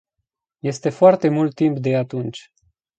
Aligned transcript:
Este 0.63 0.89
foarte 0.89 1.29
mult 1.29 1.53
timp 1.55 1.77
de 1.79 1.95
atunci. 1.95 2.51